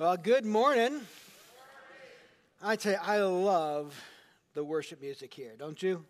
[0.00, 1.02] Well, good morning.
[2.62, 4.02] I tell you, I love
[4.54, 6.02] the worship music here, don't you?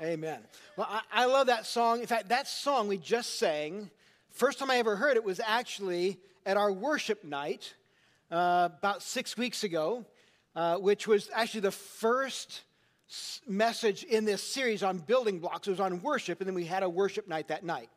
[0.00, 0.38] Amen.
[0.76, 2.00] Well, I, I, love that song.
[2.00, 3.90] In fact, that song we just sang,
[4.30, 7.74] first time I ever heard it was actually at our worship night
[8.30, 10.06] uh, about six weeks ago,
[10.54, 12.62] uh, which was actually the first
[13.48, 15.66] message in this series on building blocks.
[15.66, 17.88] It was on worship, and then we had a worship night that night.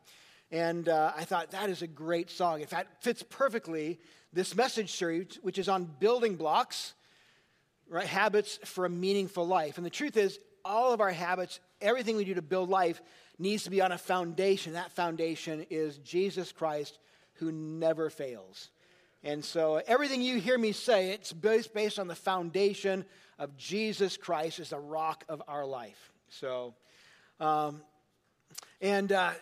[0.50, 2.60] And uh, I thought that is a great song.
[2.60, 4.00] In fact, fits perfectly
[4.36, 6.92] this message series, which is on building blocks,
[7.88, 8.06] right?
[8.06, 9.78] Habits for a meaningful life.
[9.78, 13.00] And the truth is, all of our habits, everything we do to build life,
[13.38, 14.74] needs to be on a foundation.
[14.74, 16.98] That foundation is Jesus Christ,
[17.34, 18.68] who never fails.
[19.24, 23.06] And so everything you hear me say, it's based, based on the foundation
[23.38, 26.12] of Jesus Christ as the rock of our life.
[26.28, 26.74] So,
[27.40, 27.80] um,
[28.82, 29.32] and uh,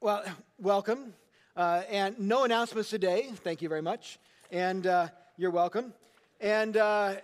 [0.00, 0.24] well,
[0.58, 1.14] welcome.
[1.56, 3.30] Uh, and no announcements today.
[3.36, 4.18] Thank you very much.
[4.52, 5.94] And uh, you're welcome.
[6.38, 7.14] And uh,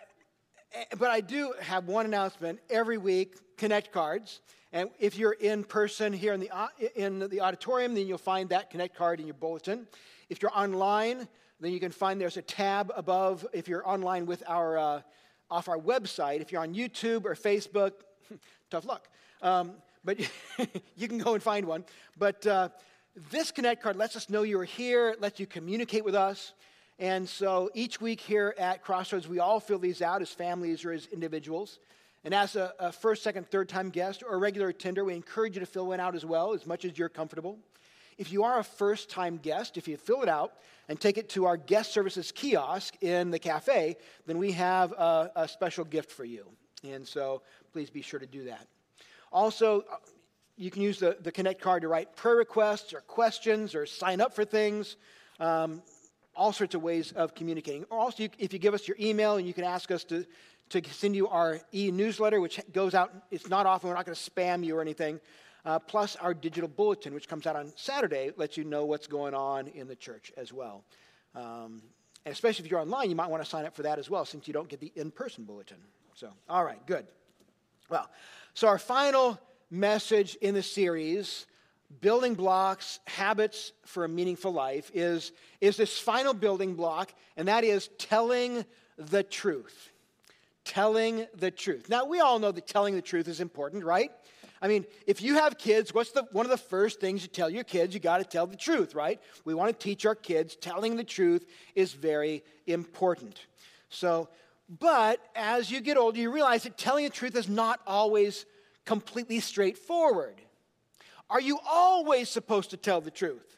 [0.72, 4.40] eh, but I do have one announcement every week: Connect cards.
[4.72, 6.50] And if you're in person here in the
[6.96, 9.86] in the auditorium, then you'll find that Connect card in your bulletin.
[10.30, 11.28] If you're online,
[11.60, 13.46] then you can find there's a tab above.
[13.52, 15.00] If you're online with our uh,
[15.50, 17.92] off our website, if you're on YouTube or Facebook,
[18.70, 19.08] tough luck.
[19.42, 19.72] Um,
[20.04, 20.18] but
[20.96, 21.84] you can go and find one.
[22.16, 22.70] But uh,
[23.30, 26.54] this Connect card lets us know you're here, it lets you communicate with us.
[26.98, 30.92] And so each week here at Crossroads, we all fill these out as families or
[30.92, 31.78] as individuals.
[32.24, 35.54] And as a, a first, second, third time guest or a regular attender, we encourage
[35.56, 37.58] you to fill one out as well, as much as you're comfortable.
[38.18, 40.52] If you are a first time guest, if you fill it out
[40.88, 43.96] and take it to our guest services kiosk in the cafe,
[44.26, 46.46] then we have a, a special gift for you.
[46.84, 48.66] And so please be sure to do that.
[49.32, 49.84] Also,
[50.62, 54.20] you can use the, the Connect card to write prayer requests or questions or sign
[54.20, 54.96] up for things.
[55.40, 55.82] Um,
[56.36, 57.84] all sorts of ways of communicating.
[57.90, 60.24] Or also, you, if you give us your email and you can ask us to,
[60.70, 64.16] to send you our e newsletter, which goes out, it's not often, we're not going
[64.16, 65.20] to spam you or anything.
[65.64, 69.34] Uh, plus, our digital bulletin, which comes out on Saturday, lets you know what's going
[69.34, 70.84] on in the church as well.
[71.34, 71.82] Um,
[72.24, 74.24] and especially if you're online, you might want to sign up for that as well,
[74.24, 75.78] since you don't get the in person bulletin.
[76.14, 77.06] So, all right, good.
[77.90, 78.08] Well,
[78.54, 79.38] so our final
[79.72, 81.46] message in the series,
[82.02, 87.64] Building Blocks, Habits for a Meaningful Life, is, is this final building block, and that
[87.64, 88.66] is telling
[88.98, 89.90] the truth.
[90.64, 91.88] Telling the truth.
[91.88, 94.10] Now, we all know that telling the truth is important, right?
[94.60, 97.48] I mean, if you have kids, what's the, one of the first things you tell
[97.48, 97.94] your kids?
[97.94, 99.20] You got to tell the truth, right?
[99.46, 103.46] We want to teach our kids telling the truth is very important.
[103.88, 104.28] So,
[104.68, 108.44] but as you get older, you realize that telling the truth is not always
[108.84, 110.40] completely straightforward.
[111.30, 113.56] Are you always supposed to tell the truth?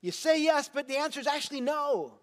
[0.00, 2.14] You say yes, but the answer is actually no.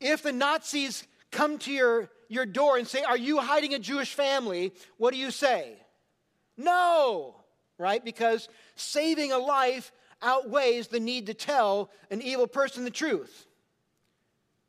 [0.00, 4.14] If the Nazis come to your, your door and say, Are you hiding a Jewish
[4.14, 4.72] family?
[4.96, 5.74] What do you say?
[6.56, 7.36] No,
[7.78, 8.04] right?
[8.04, 9.92] Because saving a life
[10.22, 13.46] outweighs the need to tell an evil person the truth.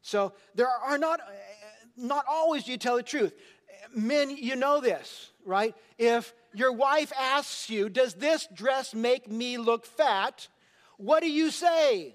[0.01, 1.19] So there are not,
[1.97, 3.33] not always do you tell the truth.
[3.93, 5.75] Men, you know this right?
[5.97, 10.47] If your wife asks you, Does this dress make me look fat?
[10.97, 12.13] What do you say?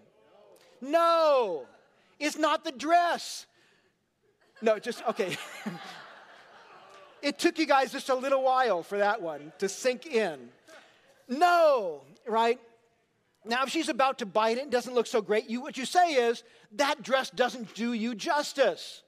[0.80, 1.66] No,
[2.18, 3.46] it's not the dress.
[4.62, 5.36] No, just, okay.
[7.22, 10.48] it took you guys just a little while for that one to sink in.
[11.28, 12.60] No, right?
[13.44, 15.84] Now, if she's about to bite it and doesn't look so great, you, what you
[15.84, 19.02] say is, that dress doesn't do you justice,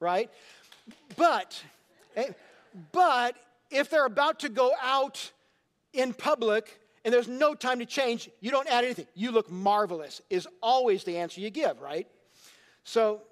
[0.00, 0.30] right?
[1.16, 1.62] But,
[2.16, 2.30] eh,
[2.92, 3.36] but
[3.70, 5.30] if they're about to go out
[5.92, 9.06] in public and there's no time to change, you don't add anything.
[9.14, 12.06] You look marvelous, is always the answer you give, right?
[12.84, 13.22] So,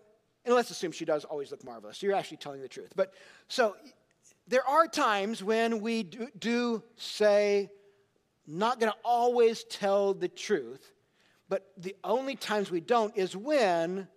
[0.44, 2.02] and let's assume she does always look marvelous.
[2.02, 2.92] You're actually telling the truth.
[2.94, 3.12] But
[3.48, 3.76] so
[4.46, 7.70] there are times when we do, do say,
[8.46, 10.92] not going to always tell the truth,
[11.48, 14.08] but the only times we don't is when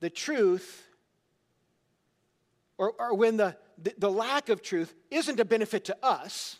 [0.00, 0.86] the truth
[2.76, 3.56] or, or when the,
[3.98, 6.58] the, lack of truth isn't a benefit to us,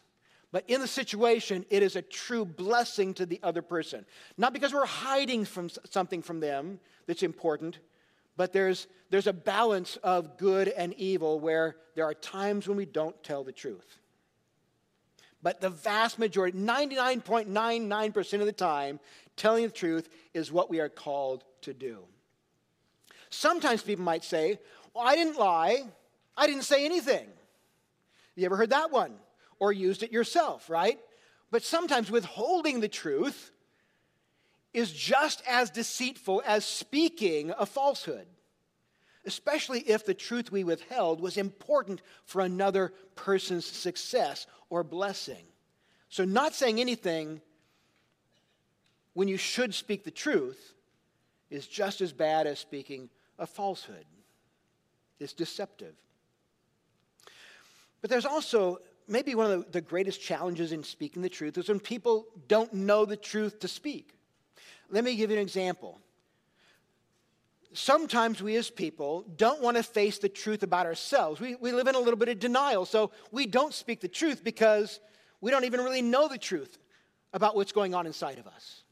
[0.53, 4.07] but in the situation, it is a true blessing to the other person.
[4.39, 7.79] Not because we're hiding from something from them that's important,
[8.37, 12.87] but there's, there's a balance of good and evil where there are times when we
[12.87, 13.99] don't tell the truth.
[15.43, 18.99] But the vast majority, 99.99% of the time,
[19.37, 21.99] telling the truth is what we are called to do.
[23.29, 24.59] Sometimes people might say,
[24.95, 25.85] Well, I didn't lie.
[26.37, 27.27] I didn't say anything.
[28.35, 29.15] You ever heard that one?
[29.59, 30.99] Or used it yourself, right?
[31.51, 33.53] But sometimes withholding the truth
[34.73, 38.27] is just as deceitful as speaking a falsehood,
[39.25, 45.45] especially if the truth we withheld was important for another person's success or blessing.
[46.09, 47.41] So, not saying anything
[49.15, 50.75] when you should speak the truth
[51.51, 53.09] is just as bad as speaking
[53.39, 54.05] a falsehood.
[55.21, 55.95] It's deceptive.
[58.05, 61.81] But there's also maybe one of the, greatest challenges in speaking the truth is when
[61.81, 64.13] people don't know the truth to speak.
[64.91, 66.03] Let me give you an example.
[67.73, 71.41] Sometimes we as people don't want to face the truth about ourselves.
[71.41, 74.45] We, we live in a little bit of denial, so we don't speak the truth
[74.45, 75.01] because
[75.41, 76.77] we don't even really know the truth
[77.33, 78.84] about what's going on inside of us.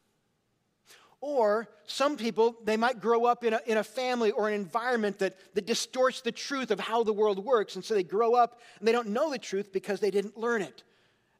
[1.22, 5.20] Or some people, they might grow up in a, in a family or an environment
[5.20, 7.76] that, that distorts the truth of how the world works.
[7.76, 10.62] And so they grow up and they don't know the truth because they didn't learn
[10.62, 10.82] it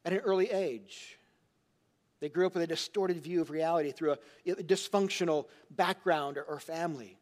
[0.05, 1.19] at an early age.
[2.21, 6.43] They grew up with a distorted view of reality through a, a dysfunctional background or,
[6.43, 7.17] or family.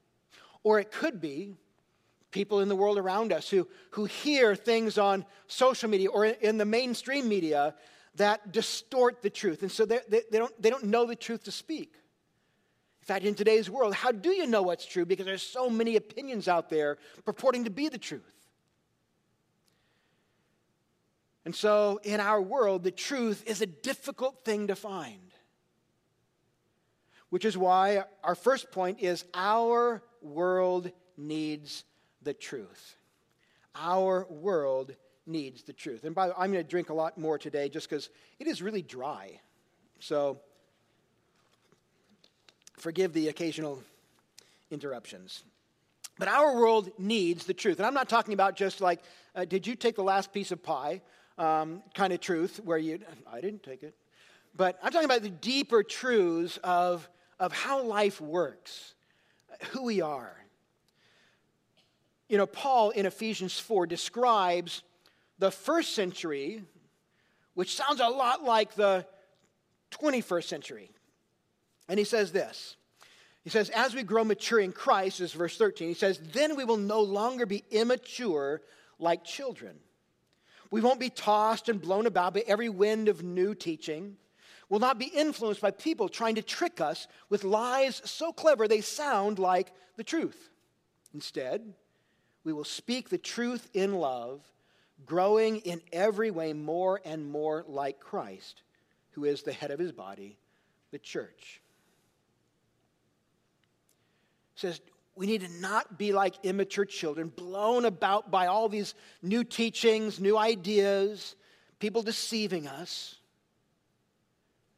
[0.64, 1.56] Or it could be
[2.30, 6.60] people in the world around us who, who hear things on social media or in
[6.60, 7.74] the mainstream media
[8.18, 9.64] that distort the truth.
[9.64, 11.96] And so they, they, they, don't, they don't know the truth to speak.
[13.12, 15.06] Fact, in today's world, how do you know what's true?
[15.06, 18.48] Because there's so many opinions out there purporting to be the truth.
[21.44, 25.34] And so, in our world, the truth is a difficult thing to find.
[27.32, 31.84] Which is why our first point is our world needs
[32.22, 32.96] the truth.
[33.76, 36.06] Our world needs the truth.
[36.06, 38.10] And by the way, I'm going to drink a lot more today just because
[38.40, 39.42] it is really dry.
[40.00, 40.40] So,
[42.82, 43.82] Forgive the occasional
[44.72, 45.44] interruptions.
[46.18, 47.78] But our world needs the truth.
[47.78, 49.02] And I'm not talking about just like,
[49.36, 51.02] uh, did you take the last piece of pie
[51.38, 53.00] um, kind of truth where you,
[53.32, 53.96] I didn't take it.
[54.56, 57.08] But I'm talking about the deeper truths of,
[57.40, 58.96] of how life works,
[59.70, 60.36] who we are.
[62.30, 64.82] You know, Paul in Ephesians 4 describes
[65.38, 66.64] the first century,
[67.54, 69.06] which sounds a lot like the
[69.92, 70.90] 21st century.
[71.92, 72.78] And he says this
[73.44, 76.64] He says, As we grow mature in Christ, is verse 13, he says, Then we
[76.64, 78.62] will no longer be immature
[78.98, 79.76] like children.
[80.72, 84.16] We won't be tossed and blown about by every wind of new teaching.
[84.70, 88.80] We'll not be influenced by people trying to trick us with lies so clever they
[88.80, 90.50] sound like the truth.
[91.14, 91.74] Instead,
[92.46, 94.40] we will speak the truth in love,
[95.06, 98.62] growing in every way more and more like Christ,
[99.10, 100.38] who is the head of his body,
[100.92, 101.62] the church
[104.62, 104.82] says
[105.16, 110.20] we need to not be like immature children, blown about by all these new teachings,
[110.20, 111.36] new ideas,
[111.80, 113.16] people deceiving us.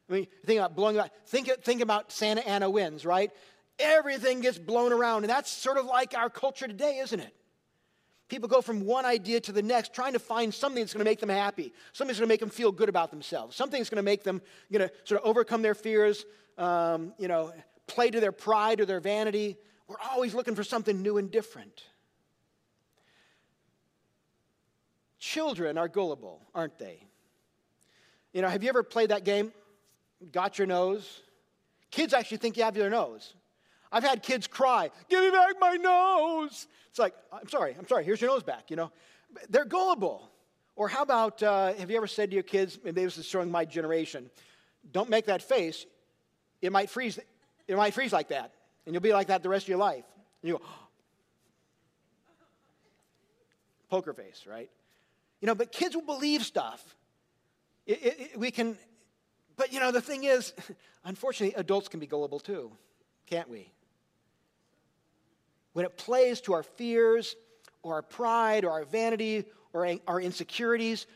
[0.08, 1.10] I mean, think about blowing about.
[1.26, 3.30] Think, think about Santa Ana winds, right?
[3.78, 7.34] Everything gets blown around, and that's sort of like our culture today, isn't it?
[8.28, 11.10] People go from one idea to the next, trying to find something that's going to
[11.10, 13.90] make them happy, something that's going to make them feel good about themselves, something that's
[13.90, 14.40] going to make them,
[14.70, 16.24] you know, sort of overcome their fears,
[16.58, 17.52] um, you know,
[17.86, 19.56] play to their pride or their vanity.
[19.86, 21.84] We're always looking for something new and different.
[25.18, 27.02] Children are gullible, aren't they?
[28.32, 29.52] You know, have you ever played that game?
[30.32, 31.22] Got your nose?
[31.90, 33.34] Kids actually think you have your nose.
[33.92, 36.66] I've had kids cry, Give me back my nose.
[36.90, 38.90] It's like, I'm sorry, I'm sorry, here's your nose back, you know.
[39.48, 40.30] They're gullible.
[40.76, 43.50] Or how about, uh, have you ever said to your kids, maybe this is showing
[43.50, 44.30] my generation,
[44.90, 45.86] don't make that face,
[46.60, 47.18] it might freeze,
[47.68, 48.52] it might freeze like that.
[48.86, 50.04] And you'll be like that the rest of your life.
[50.42, 50.64] And you go,
[53.88, 54.70] poker face, right?
[55.40, 56.82] You know, but kids will believe stuff.
[57.86, 58.76] It, it, it, we can,
[59.56, 60.52] but you know, the thing is,
[61.04, 62.72] unfortunately, adults can be gullible too,
[63.26, 63.70] can't we?
[65.74, 67.36] When it plays to our fears
[67.82, 71.06] or our pride or our vanity or our insecurities,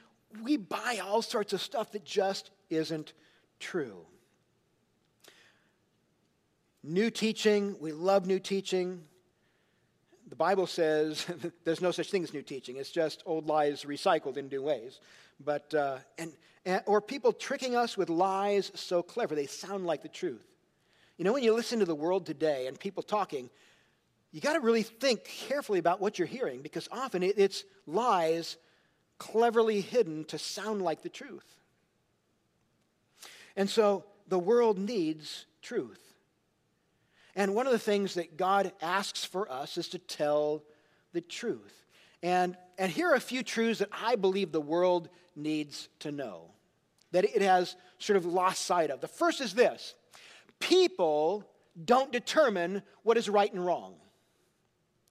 [0.43, 3.15] we buy all sorts of stuff that just isn't
[3.61, 4.05] true.
[6.89, 9.03] New teaching, we love new teaching.
[10.31, 11.27] The Bible says
[11.65, 12.79] there's no such thing as new teaching.
[12.79, 14.99] It's just old lies recycled in new ways.
[15.39, 16.33] But, uh, and,
[16.65, 20.47] and, or people tricking us with lies so clever, they sound like the truth.
[21.19, 23.51] You know, when you listen to the world today and people talking,
[24.33, 28.57] you got to really think carefully about what you're hearing because often it, it's lies
[29.19, 31.59] cleverly hidden to sound like the truth.
[33.57, 36.08] And so the world needs truth.
[37.39, 40.65] And one of the things that God asks for us is to tell
[41.13, 41.87] the truth.
[42.21, 46.51] And, and here are a few truths that I believe the world needs to know,
[47.13, 49.01] that it has sort of lost sight of.
[49.01, 49.95] The first is this
[50.59, 51.49] People
[51.85, 53.95] don't determine what is right and wrong,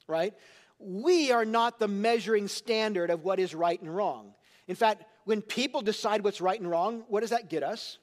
[0.05, 0.33] right?
[0.79, 4.33] We are not the measuring standard of what is right and wrong.
[4.67, 7.99] In fact, when people decide what's right and wrong, what does that get us?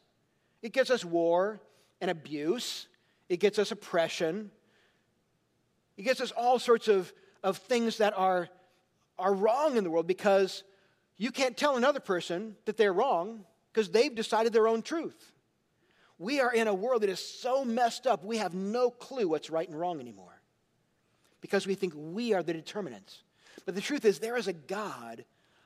[0.62, 1.60] It gets us war
[2.00, 2.88] and abuse,
[3.28, 4.50] it gets us oppression,
[5.96, 7.12] it gets us all sorts of,
[7.42, 8.48] of things that are,
[9.18, 10.64] are wrong in the world because
[11.16, 15.32] you can't tell another person that they're wrong because they've decided their own truth.
[16.18, 19.50] We are in a world that is so messed up, we have no clue what's
[19.50, 20.40] right and wrong anymore
[21.40, 23.22] because we think we are the determinants.
[23.66, 25.24] But the truth is, there is a God,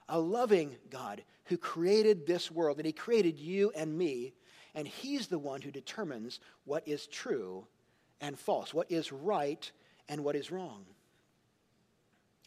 [0.09, 4.35] a loving God, who created this world, and He created you and me,
[4.75, 7.67] and He's the one who determines what is true
[8.21, 9.71] and false, what is right
[10.09, 10.85] and what is wrong.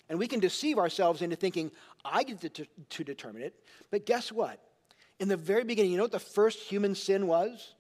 [0.10, 1.72] And we can deceive ourselves into thinking,
[2.04, 3.56] I get to, to, determine it.
[3.92, 4.60] But guess what?
[5.20, 7.76] In the very beginning, you know what the first human sin was?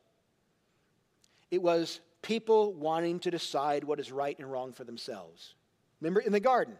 [1.49, 5.55] It was people wanting to decide what is right and wrong for themselves.
[5.99, 6.75] Remember in the garden,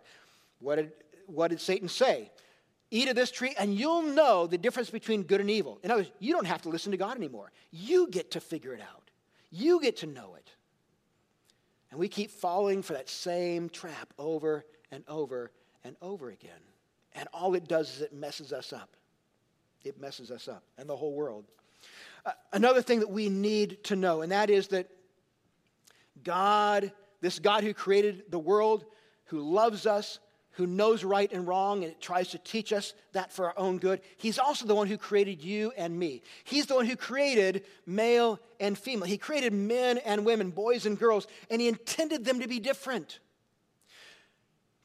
[0.60, 0.92] what did,
[1.28, 2.32] what did Satan say?
[2.92, 5.80] Eat of this tree, and you'll know the difference between good and evil.
[5.82, 7.52] In other words, you don't have to listen to God anymore.
[7.72, 9.10] You get to figure it out,
[9.50, 10.50] you get to know it.
[11.90, 15.52] And we keep falling for that same trap over and over
[15.84, 16.52] and over again.
[17.14, 18.96] And all it does is it messes us up.
[19.84, 21.46] It messes us up and the whole world.
[22.26, 24.88] Uh, another thing that we need to know, and that is that
[26.24, 28.86] God, this God who created the world,
[29.26, 30.20] who loves us,
[30.54, 34.02] who knows right and wrong and tries to teach us that for our own good.
[34.18, 36.24] He's also the one who created you and me.
[36.44, 39.08] He's the one who created male and female.
[39.08, 43.20] He created men and women, boys and girls, and He intended them to be different.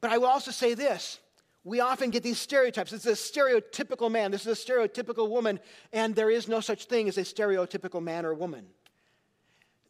[0.01, 1.19] But I will also say this
[1.67, 2.93] we often get these stereotypes.
[2.93, 5.59] This is a stereotypical man, this is a stereotypical woman,
[5.93, 8.67] and there is no such thing as a stereotypical man or woman.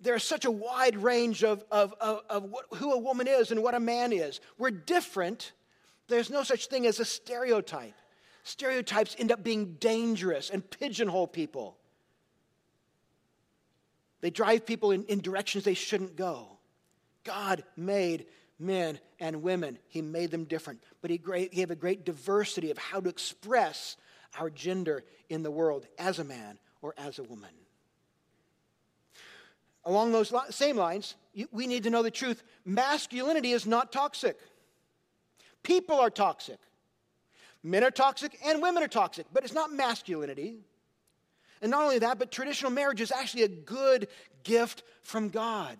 [0.00, 3.62] There's such a wide range of, of, of, of what, who a woman is and
[3.62, 4.40] what a man is.
[4.56, 5.52] We're different,
[6.08, 7.94] there's no such thing as a stereotype.
[8.44, 11.76] Stereotypes end up being dangerous and pigeonhole people.
[14.20, 16.58] They drive people in, in directions they shouldn't go.
[17.25, 18.26] God made
[18.58, 23.00] men and women, He made them different, but He gave a great diversity of how
[23.00, 23.96] to express
[24.38, 27.50] our gender in the world as a man or as a woman.
[29.84, 31.14] Along those same lines,
[31.52, 34.38] we need to know the truth masculinity is not toxic.
[35.66, 36.58] People are toxic.
[37.64, 40.58] Men are toxic and women are toxic, but it's not masculinity.
[41.61, 44.06] And not only that, but traditional marriage is actually a good
[44.44, 45.78] gift from God.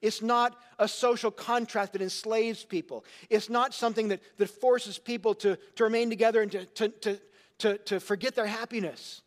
[0.00, 3.04] It's not a social contract that enslaves people.
[3.28, 7.20] It's not something that, that forces people to, to remain together and to, to, to,
[7.58, 9.22] to, to forget their happiness.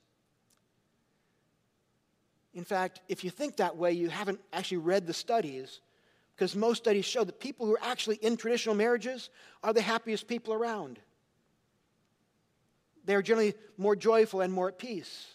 [2.54, 5.82] In fact, if you think that way, you haven't actually read the studies
[6.36, 9.30] because most studies show that people who are actually in traditional marriages
[9.64, 11.00] are the happiest people around.
[13.06, 15.28] They're generally more joyful and more at peace.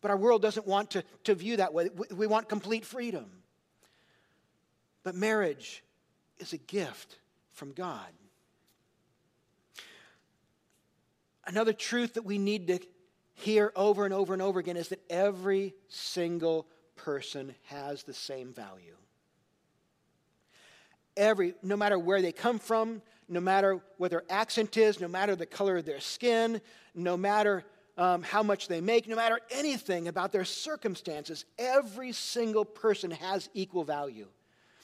[0.00, 1.88] But our world doesn't want to, to view that way.
[2.14, 3.24] We want complete freedom.
[5.02, 5.82] But marriage
[6.38, 7.18] is a gift
[7.52, 8.08] from God.
[11.46, 12.78] Another truth that we need to
[13.34, 18.52] hear over and over and over again is that every single person has the same
[18.52, 18.96] value.
[21.16, 25.36] Every, no matter where they come from, no matter what their accent is, no matter
[25.36, 26.60] the color of their skin,
[26.94, 27.64] no matter
[27.96, 33.48] um, how much they make, no matter anything about their circumstances, every single person has
[33.54, 34.26] equal value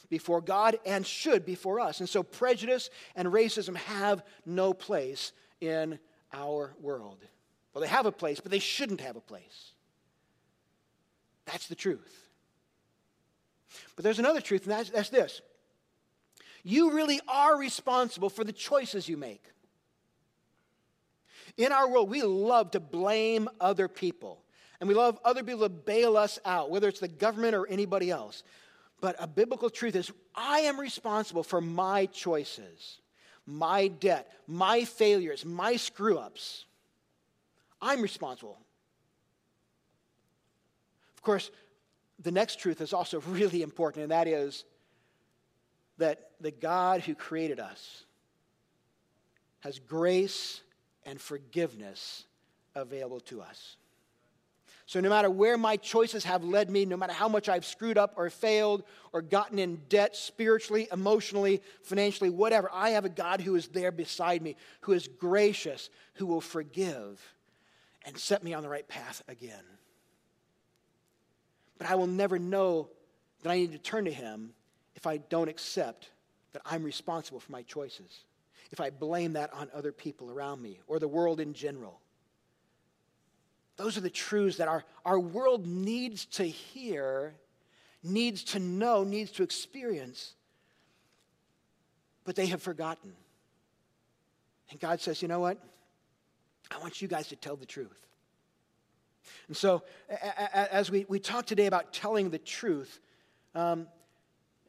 [0.09, 2.01] before God and should before us.
[2.01, 5.99] And so prejudice and racism have no place in
[6.33, 7.19] our world.
[7.73, 9.73] Well, they have a place, but they shouldn't have a place.
[11.51, 12.29] That's the truth.
[13.97, 15.41] But there's another truth, and that's, that's this
[16.63, 19.43] you really are responsible for the choices you make.
[21.57, 24.43] In our world, we love to blame other people,
[24.79, 28.11] and we love other people to bail us out, whether it's the government or anybody
[28.11, 28.43] else.
[29.01, 33.01] But a biblical truth is I am responsible for my choices,
[33.47, 36.67] my debt, my failures, my screw ups.
[37.81, 38.59] I'm responsible.
[41.21, 41.51] Of course,
[42.19, 44.65] the next truth is also really important, and that is
[45.99, 48.05] that the God who created us
[49.61, 50.63] has grace
[51.05, 52.25] and forgiveness
[52.75, 53.77] available to us.
[54.87, 57.99] So, no matter where my choices have led me, no matter how much I've screwed
[57.99, 63.43] up or failed or gotten in debt spiritually, emotionally, financially, whatever, I have a God
[63.43, 67.21] who is there beside me, who is gracious, who will forgive
[68.07, 69.63] and set me on the right path again.
[71.81, 72.91] But I will never know
[73.43, 74.51] that I need to turn to Him
[74.97, 76.11] if I don't accept
[76.53, 78.25] that I'm responsible for my choices,
[78.71, 81.99] if I blame that on other people around me or the world in general.
[83.79, 87.33] Those are the truths that our, our world needs to hear,
[88.03, 90.35] needs to know, needs to experience,
[92.25, 93.15] but they have forgotten.
[94.71, 95.57] And God says, you know what?
[96.71, 98.07] I want you guys to tell the truth.
[99.49, 103.01] And so, as we, we talk today about telling the truth,
[103.55, 103.87] um,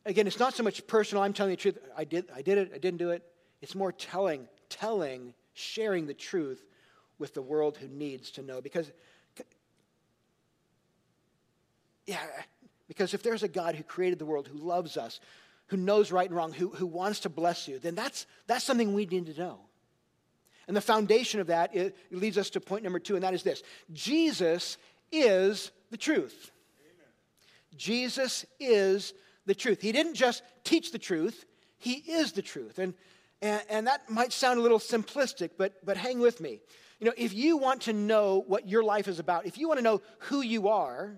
[0.05, 2.71] again, it's not so much personal, I'm telling the truth, I did, I did it,
[2.73, 3.23] I didn't do it.
[3.61, 6.65] It's more telling, telling, sharing the truth
[7.19, 8.61] with the world who needs to know.
[8.61, 8.91] Because,
[12.07, 12.19] yeah,
[12.87, 15.19] because if there's a God who created the world, who loves us,
[15.67, 18.93] who knows right and wrong, who, who wants to bless you, then that's, that's something
[18.93, 19.59] we need to know.
[20.67, 23.43] And the foundation of that it leads us to point number two, and that is
[23.43, 24.77] this Jesus
[25.11, 26.51] is the truth.
[26.79, 27.77] Amen.
[27.77, 29.13] Jesus is
[29.45, 29.81] the truth.
[29.81, 31.45] He didn't just teach the truth,
[31.77, 32.79] He is the truth.
[32.79, 32.93] And,
[33.41, 36.59] and, and that might sound a little simplistic, but, but hang with me.
[36.99, 39.79] You know, if you want to know what your life is about, if you want
[39.79, 41.17] to know who you are,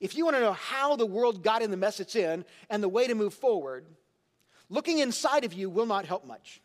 [0.00, 2.82] if you want to know how the world got in the mess it's in and
[2.82, 3.84] the way to move forward,
[4.70, 6.62] looking inside of you will not help much.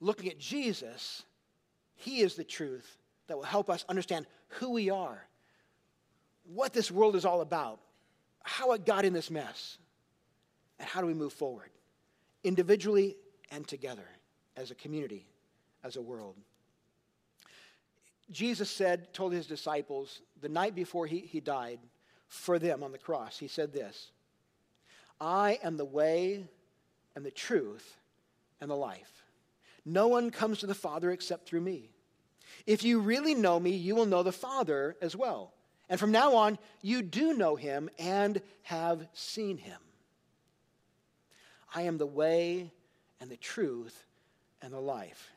[0.00, 1.22] Looking at Jesus,
[1.94, 5.26] He is the truth that will help us understand who we are,
[6.44, 7.80] what this world is all about,
[8.42, 9.78] how it got in this mess,
[10.78, 11.70] and how do we move forward,
[12.44, 13.16] individually
[13.50, 14.08] and together,
[14.56, 15.26] as a community,
[15.84, 16.34] as a world.
[18.30, 21.78] Jesus said, told his disciples the night before he, he died
[22.26, 24.10] for them on the cross, he said this
[25.20, 26.44] I am the way
[27.16, 27.96] and the truth
[28.60, 29.24] and the life.
[29.88, 31.88] No one comes to the Father except through me.
[32.66, 35.54] If you really know me, you will know the Father as well.
[35.88, 39.80] And from now on, you do know him and have seen him.
[41.74, 42.70] I am the way
[43.18, 44.04] and the truth
[44.60, 45.30] and the life.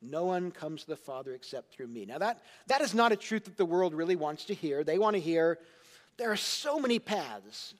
[0.00, 2.06] No one comes to the Father except through me.
[2.06, 4.84] Now, that, that is not a truth that the world really wants to hear.
[4.84, 5.58] They want to hear
[6.16, 7.74] there are so many paths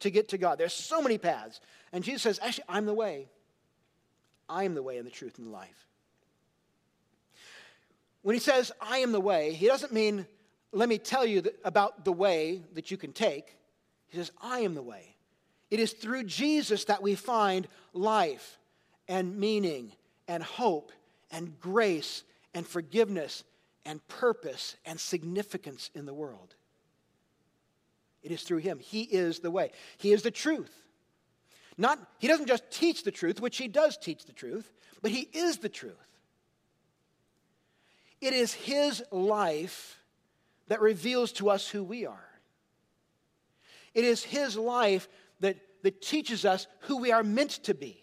[0.00, 0.58] to get to God.
[0.58, 1.60] There's so many paths.
[1.92, 3.28] And Jesus says, actually, I'm the way.
[4.48, 5.86] I am the way and the truth and the life.
[8.22, 10.26] When he says, I am the way, he doesn't mean,
[10.72, 13.56] let me tell you about the way that you can take.
[14.08, 15.14] He says, I am the way.
[15.70, 18.58] It is through Jesus that we find life
[19.08, 19.92] and meaning
[20.28, 20.92] and hope
[21.30, 22.22] and grace
[22.54, 23.44] and forgiveness
[23.84, 26.54] and purpose and significance in the world.
[28.22, 28.80] It is through him.
[28.80, 29.70] He is the way.
[29.98, 30.82] He is the truth.
[31.78, 35.28] Not, he doesn't just teach the truth, which he does teach the truth, but he
[35.32, 35.94] is the truth.
[38.20, 39.98] It is his life
[40.68, 42.28] that reveals to us who we are.
[43.94, 45.08] It is his life
[45.40, 48.02] that, that teaches us who we are meant to be.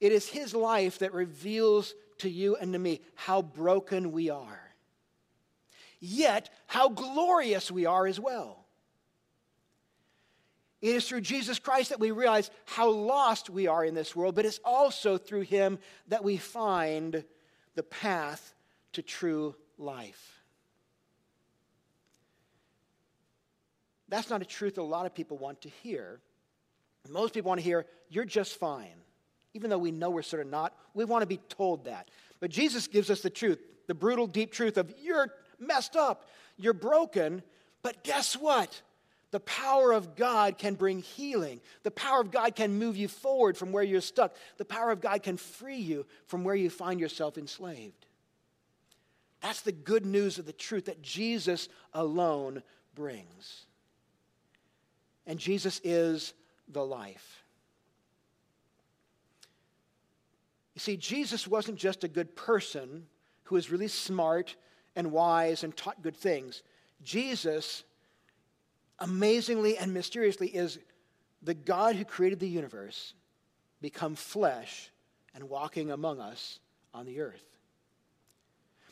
[0.00, 4.60] It is his life that reveals to you and to me how broken we are,
[6.00, 8.63] yet how glorious we are as well.
[10.84, 14.34] It is through Jesus Christ that we realize how lost we are in this world,
[14.34, 17.24] but it's also through him that we find
[17.74, 18.52] the path
[18.92, 20.42] to true life.
[24.10, 26.20] That's not a truth a lot of people want to hear.
[27.08, 29.00] Most people want to hear, you're just fine.
[29.54, 32.10] Even though we know we're sort of not, we want to be told that.
[32.40, 36.74] But Jesus gives us the truth, the brutal, deep truth of, you're messed up, you're
[36.74, 37.42] broken,
[37.82, 38.82] but guess what?
[39.34, 41.60] The power of God can bring healing.
[41.82, 44.36] The power of God can move you forward from where you're stuck.
[44.58, 48.06] The power of God can free you from where you find yourself enslaved.
[49.40, 52.62] That's the good news of the truth that Jesus alone
[52.94, 53.66] brings.
[55.26, 56.32] And Jesus is
[56.68, 57.42] the life.
[60.74, 63.06] You see, Jesus wasn't just a good person
[63.42, 64.54] who was really smart
[64.94, 66.62] and wise and taught good things.
[67.02, 67.82] Jesus
[68.98, 70.78] amazingly and mysteriously is
[71.42, 73.14] the God who created the universe
[73.80, 74.90] become flesh
[75.34, 76.58] and walking among us
[76.92, 77.44] on the earth.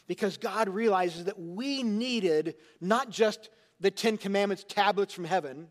[0.06, 3.48] Because God realizes that we needed not just
[3.80, 5.68] the Ten Commandments tablets from heaven,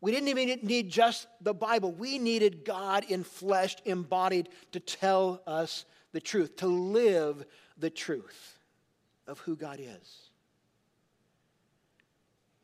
[0.00, 1.90] we didn't even need just the Bible.
[1.90, 7.44] We needed God in flesh, embodied, to tell us the truth, to live
[7.78, 8.58] the truth
[9.26, 10.25] of who God is.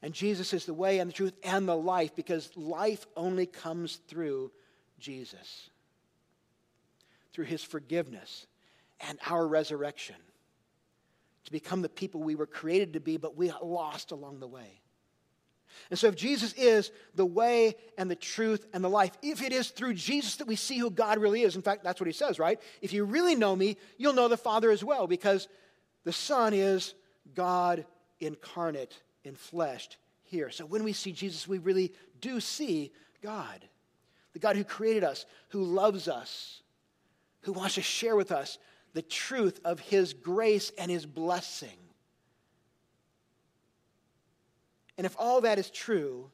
[0.03, 4.01] And Jesus is the way and the truth and the life because life only comes
[4.09, 4.51] through
[4.99, 5.71] Jesus,
[7.33, 8.47] through his forgiveness
[9.01, 10.17] and our resurrection.
[11.45, 14.47] to become the people we were created to be, but we got lost along the
[14.47, 14.81] way.
[15.91, 19.53] And so, if Jesus is the way and the truth and the life, if it
[19.53, 22.13] is through Jesus that we see who God really is, in fact, that's what he
[22.13, 22.61] says, right?
[22.81, 25.49] If you really know me, you'll know the Father as well, because
[26.05, 26.95] the Son is
[27.35, 27.85] God
[28.21, 29.89] incarnate in flesh
[30.25, 30.51] here.
[30.51, 33.69] So, when we see Jesus, we really do see God
[34.33, 36.63] the God who created us, who loves us,
[37.43, 38.59] who wants to share with us
[38.95, 41.77] the truth of his grace and his blessing.
[44.97, 46.31] And if all that is true,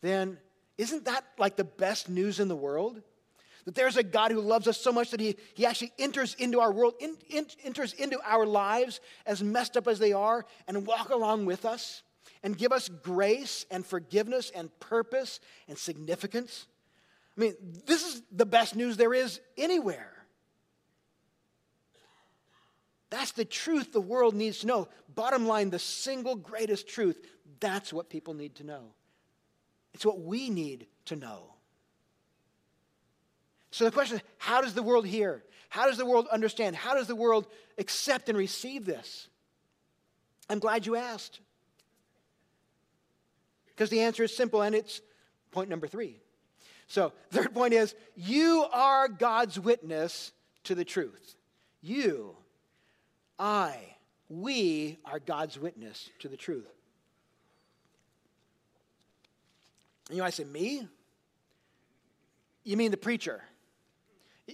[0.00, 0.38] then
[0.76, 3.00] isn't that like the best news in the world?
[3.64, 6.60] That there's a God who loves us so much that he, he actually enters into
[6.60, 10.86] our world, in, in, enters into our lives, as messed up as they are, and
[10.86, 12.02] walk along with us
[12.42, 16.66] and give us grace and forgiveness and purpose and significance.
[17.36, 17.54] I mean,
[17.86, 20.12] this is the best news there is anywhere.
[23.08, 24.88] That's the truth the world needs to know.
[25.14, 27.18] Bottom line, the single greatest truth.
[27.60, 28.92] That's what people need to know.
[29.94, 31.53] It's what we need to know.
[33.74, 35.42] So the question is how does the world hear?
[35.68, 36.76] How does the world understand?
[36.76, 39.26] How does the world accept and receive this?
[40.48, 41.40] I'm glad you asked.
[43.66, 45.00] Because the answer is simple, and it's
[45.50, 46.20] point number three.
[46.86, 50.30] So, third point is you are God's witness
[50.62, 51.34] to the truth.
[51.82, 52.36] You,
[53.40, 53.76] I,
[54.28, 56.70] we are God's witness to the truth.
[60.10, 60.86] And you might say, Me?
[62.62, 63.42] You mean the preacher?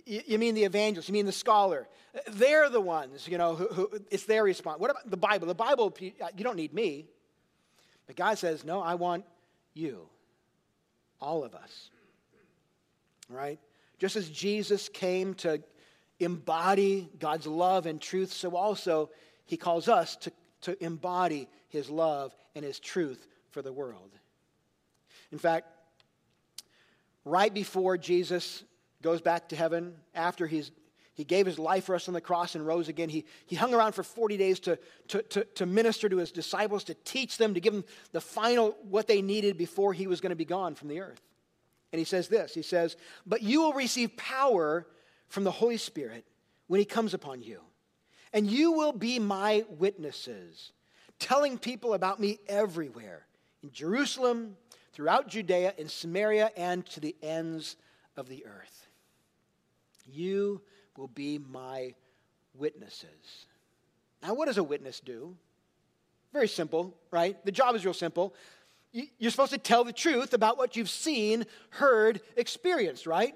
[0.07, 1.09] You mean the evangelist?
[1.09, 1.88] You mean the scholar?
[2.29, 4.79] They're the ones, you know, who, who, it's their response.
[4.79, 5.46] What about the Bible?
[5.46, 7.07] The Bible, uh, you don't need me.
[8.07, 9.24] But God says, No, I want
[9.74, 10.09] you,
[11.20, 11.90] all of us
[13.31, 13.59] right?
[13.98, 15.62] Just as Jesus came to
[16.18, 19.11] embody God's love and truth, so also
[19.46, 24.11] he calls us to, to embody his love and his truth for the world.
[25.33, 25.68] In fact,
[27.24, 28.64] right before Jesus
[29.02, 30.70] goes back to heaven, after he's
[31.20, 33.10] he gave his life for us on the cross and rose again.
[33.10, 36.84] He, he hung around for 40 days to, to, to, to, minister to his disciples,
[36.84, 40.30] to teach them, to give them the final what they needed before he was going
[40.30, 41.20] to be gone from the earth.
[41.92, 44.86] And he says this He says, But you will receive power
[45.28, 46.24] from the Holy Spirit
[46.68, 47.60] when he comes upon you.
[48.32, 50.72] And you will be my witnesses,
[51.18, 53.26] telling people about me everywhere
[53.62, 54.56] in Jerusalem,
[54.94, 57.76] throughout Judea, in Samaria, and to the ends
[58.16, 58.86] of the earth.
[60.12, 60.60] You
[60.96, 61.94] will be my
[62.54, 63.46] witnesses.
[64.22, 65.36] Now, what does a witness do?
[66.32, 67.42] Very simple, right?
[67.44, 68.34] The job is real simple.
[68.92, 73.34] You're supposed to tell the truth about what you've seen, heard, experienced, right?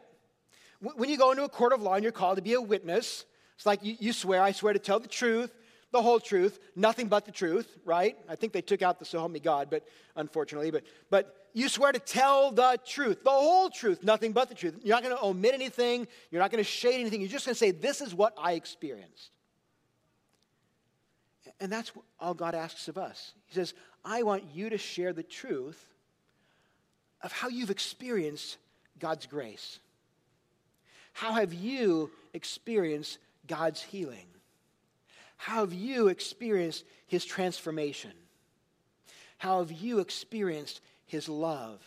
[0.80, 3.24] When you go into a court of law and you're called to be a witness,
[3.56, 5.52] it's like you, swear, I swear to tell the truth,
[5.92, 8.16] the whole truth, nothing but the truth, right?
[8.28, 11.68] I think they took out the so help me God, but unfortunately, but but you
[11.68, 14.74] swear to tell the truth, the whole truth, nothing but the truth.
[14.82, 17.20] You're not going to omit anything, you're not going to shade anything.
[17.20, 19.30] You're just going to say, This is what I experienced.
[21.60, 23.32] And that's all God asks of us.
[23.46, 23.72] He says,
[24.04, 25.82] I want you to share the truth
[27.22, 28.58] of how you've experienced
[28.98, 29.78] God's grace.
[31.12, 34.26] How have you experienced God's healing?
[35.36, 38.12] How have you experienced His transformation?
[39.38, 40.80] How have you experienced
[41.14, 41.80] His love?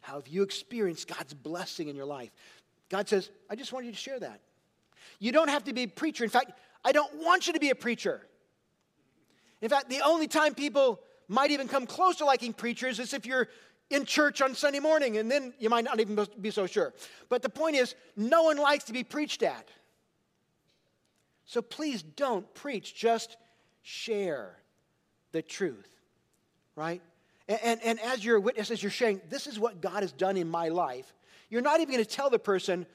[0.00, 2.32] How have you experienced God's blessing in your life?
[2.88, 4.40] God says, I just want you to share that.
[5.20, 6.24] You don't have to be a preacher.
[6.24, 6.50] In fact,
[6.84, 8.26] I don't want you to be a preacher.
[9.60, 13.26] In fact, the only time people might even come close to liking preachers is if
[13.26, 13.46] you're
[13.90, 16.92] in church on Sunday morning, and then you might not even be so sure.
[17.28, 19.68] But the point is, no one likes to be preached at.
[21.44, 23.36] So please don't preach, just
[23.82, 24.56] share
[25.30, 25.88] the truth,
[26.74, 27.02] right?
[27.50, 30.12] And, and, and as you're a witness, as you're sharing, this is what God has
[30.12, 31.12] done in my life,
[31.48, 32.86] you're not even going to tell the person,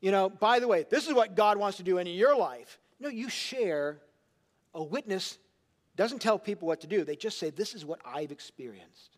[0.00, 2.78] you know, by the way, this is what God wants to do in your life.
[3.00, 3.98] No, you share
[4.74, 5.38] a witness
[5.96, 7.04] doesn't tell people what to do.
[7.04, 9.16] They just say, This is what I've experienced.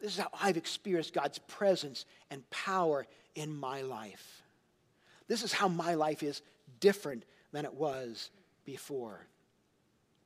[0.00, 4.42] This is how I've experienced God's presence and power in my life.
[5.28, 6.42] This is how my life is
[6.80, 8.30] different than it was
[8.64, 9.24] before.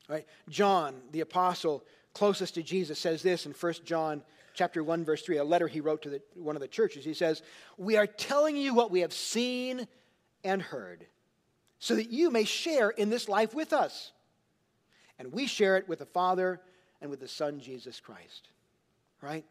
[0.08, 0.26] Right?
[0.48, 1.84] John, the apostle
[2.16, 4.22] closest to Jesus, says this in 1 John
[4.54, 7.04] chapter 1, verse 3, a letter he wrote to the, one of the churches.
[7.04, 7.42] He says,
[7.76, 9.86] We are telling you what we have seen
[10.42, 11.04] and heard,
[11.78, 14.12] so that you may share in this life with us.
[15.18, 16.58] And we share it with the Father
[17.02, 18.48] and with the Son, Jesus Christ.
[19.20, 19.44] Right?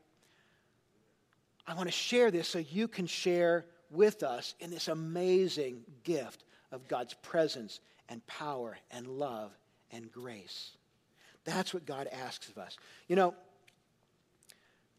[1.68, 6.44] I want to share this so you can share with us in this amazing gift
[6.72, 9.52] of God's presence and power and love
[9.92, 10.72] and grace.
[11.46, 12.78] That's what God asks of us.
[13.08, 13.36] You know,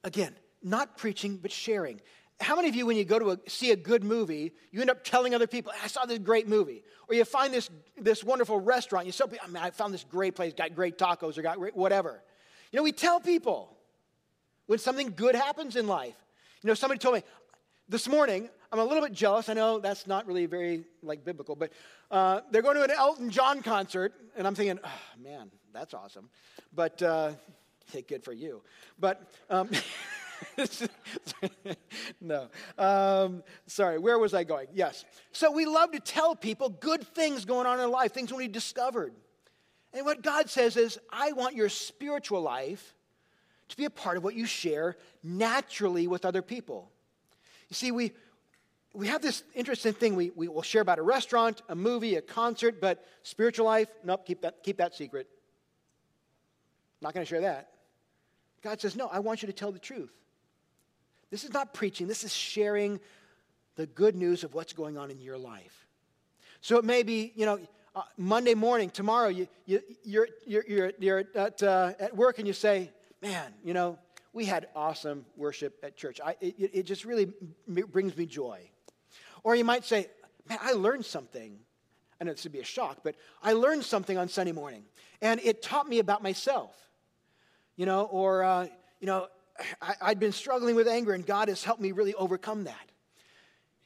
[0.05, 2.01] again, not preaching, but sharing.
[2.41, 4.91] How many of you, when you go to a, see a good movie, you end
[4.91, 6.83] up telling other people, I saw this great movie?
[7.09, 10.05] Or you find this, this wonderful restaurant, you tell people, I, mean, I found this
[10.05, 12.23] great place, got great tacos, or got great whatever.
[12.73, 13.77] You know, we tell people
[14.67, 16.17] when something good happens in life.
[16.63, 17.23] You know, somebody told me
[17.89, 19.49] this morning, I'm a little bit jealous.
[19.49, 21.73] I know that's not really very like biblical, but
[22.11, 26.29] uh, they're going to an Elton John concert, and I'm thinking, oh, man, that's awesome.
[26.75, 27.33] But uh,
[27.93, 28.63] hey, good for you.
[28.99, 29.71] But um,
[32.21, 32.49] no.
[32.77, 34.67] Um, sorry, where was I going?
[34.75, 35.05] Yes.
[35.33, 39.15] So we love to tell people good things going on in life, things we discovered.
[39.93, 42.95] And what God says is, I want your spiritual life
[43.69, 46.91] to be a part of what you share naturally with other people.
[47.69, 48.13] You see, we,
[48.93, 50.17] we have this interesting thing.
[50.17, 54.27] We, we will share about a restaurant, a movie, a concert, but spiritual life, nope,
[54.27, 55.29] keep that, keep that secret.
[57.01, 57.69] Not going to share that.
[58.63, 60.13] God says, no, I want you to tell the truth.
[61.31, 63.01] This is not preaching, this is sharing
[63.75, 65.87] the good news of what's going on in your life.
[66.61, 67.61] So it may be, you know,
[67.95, 72.53] uh, Monday morning, tomorrow, you, you, you're, you're, you're, at, uh, at work and you
[72.53, 72.91] say,
[73.23, 73.99] man, you know,
[74.37, 76.21] we had awesome worship at church.
[76.23, 77.33] I, it, it just really
[77.67, 78.69] brings me joy.
[79.43, 80.09] Or you might say,
[80.47, 81.59] man, I learned something.
[82.21, 84.85] I know this would be a shock, but I learned something on Sunday morning,
[85.23, 86.77] and it taught me about myself.
[87.77, 88.67] You know, or, uh,
[89.01, 89.29] you know,
[89.81, 92.91] I, I'd been struggling with anger, and God has helped me really overcome that.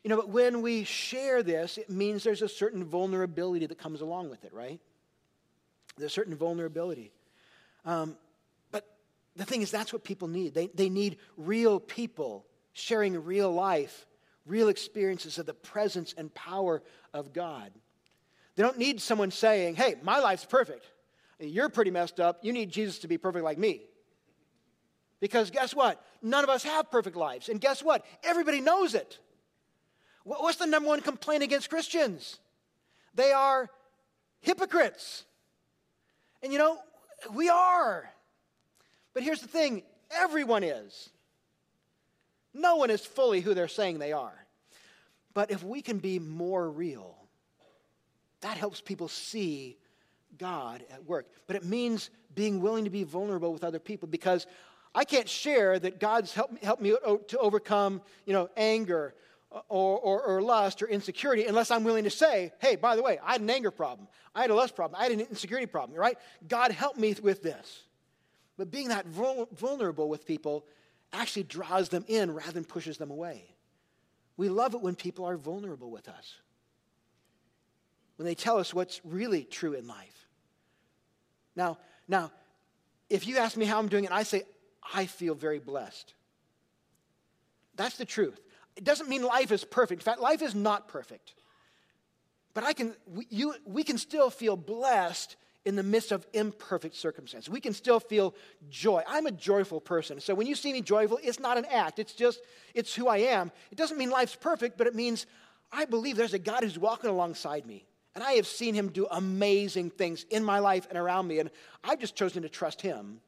[0.02, 4.00] You know, but when we share this, it means there's a certain vulnerability that comes
[4.00, 4.80] along with it, right?
[5.96, 7.12] There's a certain vulnerability.
[7.84, 8.16] Um,
[9.40, 10.54] the thing is, that's what people need.
[10.54, 14.06] They, they need real people sharing real life,
[14.44, 16.82] real experiences of the presence and power
[17.14, 17.70] of God.
[18.56, 20.84] They don't need someone saying, hey, my life's perfect.
[21.38, 22.40] You're pretty messed up.
[22.42, 23.82] You need Jesus to be perfect like me.
[25.20, 26.04] Because guess what?
[26.22, 27.48] None of us have perfect lives.
[27.48, 28.04] And guess what?
[28.22, 29.18] Everybody knows it.
[30.24, 32.38] What's the number one complaint against Christians?
[33.14, 33.70] They are
[34.40, 35.24] hypocrites.
[36.42, 36.78] And you know,
[37.32, 38.10] we are.
[39.14, 41.10] But here's the thing everyone is.
[42.52, 44.34] No one is fully who they're saying they are.
[45.34, 47.16] But if we can be more real,
[48.40, 49.78] that helps people see
[50.38, 51.26] God at work.
[51.46, 54.46] But it means being willing to be vulnerable with other people because
[54.94, 56.96] I can't share that God's helped me, helped me
[57.28, 59.14] to overcome, you know, anger
[59.52, 63.02] uh, or, or, or, lust or insecurity unless I'm willing to say, hey, by the
[63.02, 64.08] way, I had an anger problem.
[64.34, 65.00] I had a lust problem.
[65.00, 66.16] I had an insecurity problem, right?
[66.46, 67.82] God helped me with this.
[68.60, 70.66] But being that vulnerable with people
[71.14, 73.54] actually draws them in rather than pushes them away.
[74.36, 76.34] We love it when people are vulnerable with us,
[78.16, 80.28] when they tell us what's really true in life.
[81.56, 82.32] Now, now,
[83.08, 84.42] if you ask me how I'm doing and I say,
[84.92, 86.12] I feel very blessed.
[87.76, 88.38] That's the truth.
[88.76, 90.02] It doesn't mean life is perfect.
[90.02, 91.32] In fact, life is not perfect.
[92.52, 96.96] But I can, we, you, we can still feel blessed in the midst of imperfect
[96.96, 97.50] circumstances.
[97.50, 98.34] We can still feel
[98.70, 99.02] joy.
[99.06, 100.20] I'm a joyful person.
[100.20, 101.98] So when you see me joyful, it's not an act.
[101.98, 102.40] It's just,
[102.74, 103.52] it's who I am.
[103.70, 105.26] It doesn't mean life's perfect, but it means
[105.70, 107.84] I believe there's a God who's walking alongside me.
[108.14, 111.38] And I have seen him do amazing things in my life and around me.
[111.38, 111.50] And
[111.84, 113.20] I've just chosen to trust him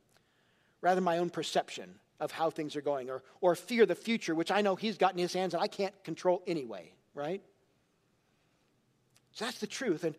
[0.81, 4.35] rather than my own perception of how things are going or, or fear the future,
[4.35, 7.43] which I know he's got in his hands and I can't control anyway, right?
[9.33, 10.05] So that's the truth.
[10.05, 10.17] And,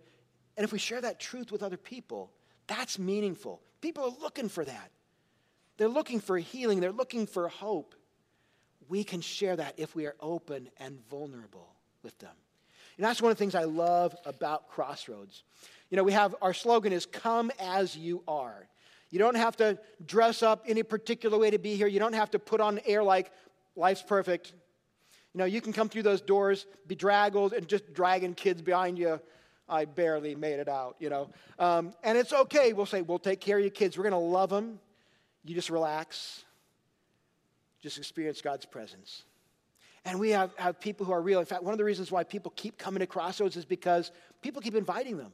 [0.58, 2.32] and if we share that truth with other people,
[2.68, 3.62] that's meaningful.
[3.82, 4.92] People are looking for that.
[5.78, 7.96] They're looking for healing, they're looking for hope.
[8.90, 12.36] We can share that if we are open and vulnerable with them.
[12.98, 15.44] And that's one of the things I love about Crossroads.
[15.90, 18.68] You know, we have our slogan is come as you are.
[19.10, 21.88] You don't have to dress up any particular way to be here.
[21.88, 23.32] You don't have to put on air like
[23.76, 24.54] life's perfect.
[25.34, 29.20] You know, you can come through those doors bedraggled and just dragging kids behind you.
[29.68, 31.30] I barely made it out, you know.
[31.58, 32.74] Um, and it's okay.
[32.74, 33.98] We'll say, we'll take care of your kids.
[33.98, 34.80] We're going to love them.
[35.46, 36.44] You just relax.
[37.82, 39.24] Just experience God's presence.
[40.06, 41.40] And we have, have people who are real.
[41.40, 44.62] In fact, one of the reasons why people keep coming to Crossroads is because people
[44.62, 45.32] keep inviting them.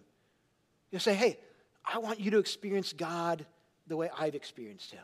[0.92, 1.39] You say, hey,
[1.86, 3.46] I want you to experience God
[3.88, 5.04] the way I've experienced him.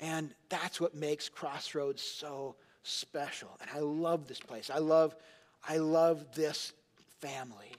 [0.00, 3.48] And that's what makes Crossroads so special.
[3.60, 4.70] And I love this place.
[4.70, 5.16] I love,
[5.66, 6.72] I love this
[7.20, 7.72] family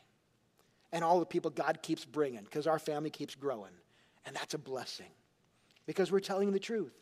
[0.92, 3.72] and all the people God keeps bringing because our family keeps growing.
[4.26, 5.12] And that's a blessing
[5.86, 6.94] because we're telling the truth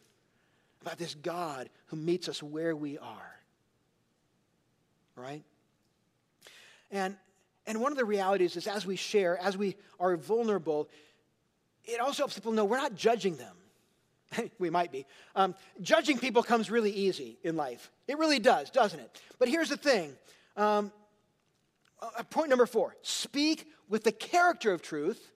[0.82, 3.36] about this God who meets us where we are.
[5.16, 5.44] Right?
[6.92, 7.16] And
[7.68, 10.90] And one of the realities is as we share, as we are vulnerable,
[11.84, 13.56] it also helps people know we're not judging them.
[14.60, 15.06] we might be.
[15.36, 17.92] Um, judging people comes really easy in life.
[18.08, 19.22] It really does, doesn't it?
[19.40, 20.16] But here's the thing
[20.58, 20.92] um,
[22.02, 25.32] uh, point number four speak with the character of truth,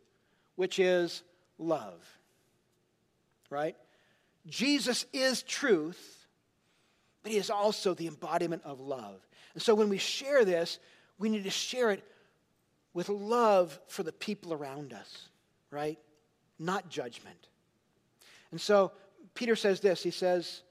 [0.56, 1.24] which is
[1.58, 2.06] love.
[3.50, 3.76] Right?
[4.48, 6.28] Jesus is truth,
[7.24, 9.20] but he is also the embodiment of love.
[9.54, 10.80] And so when we share this,
[11.18, 12.04] we need to share it
[12.94, 15.30] with love for the people around us,
[15.72, 16.00] right?
[16.58, 17.48] Not judgment.
[18.52, 18.92] And so
[19.34, 20.62] Peter says this he says,